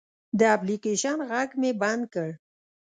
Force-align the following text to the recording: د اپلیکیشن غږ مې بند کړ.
د 0.39 0.41
اپلیکیشن 0.55 1.17
غږ 1.29 1.49
مې 1.61 1.71
بند 1.81 2.03
کړ. 2.13 2.29